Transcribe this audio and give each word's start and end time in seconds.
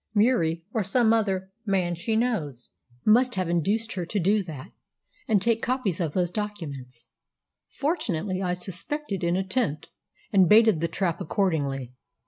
Murie, 0.15 0.65
or 0.73 0.83
some 0.83 1.13
other 1.13 1.51
man 1.63 1.93
she 1.93 2.15
knows, 2.15 2.71
must 3.05 3.35
have 3.35 3.47
induced 3.47 3.93
her 3.93 4.03
to 4.03 4.19
do 4.19 4.41
that, 4.41 4.71
and 5.27 5.39
take 5.39 5.61
copies 5.61 5.99
of 5.99 6.13
those 6.13 6.31
documents. 6.31 7.09
Fortunately, 7.67 8.41
I 8.41 8.53
suspected 8.53 9.23
an 9.23 9.35
attempt, 9.35 9.89
and 10.33 10.49
baited 10.49 10.79
the 10.79 10.87
trap 10.87 11.21
accordingly." 11.21 11.93